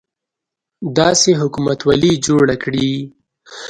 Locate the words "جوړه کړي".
2.25-2.91